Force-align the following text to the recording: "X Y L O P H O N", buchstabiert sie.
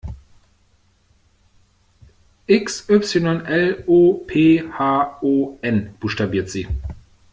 "X 2.49 2.87
Y 2.89 3.19
L 3.45 3.83
O 3.87 4.13
P 4.27 4.57
H 4.59 5.17
O 5.21 5.59
N", 5.61 5.93
buchstabiert 5.99 6.49
sie. 6.49 6.67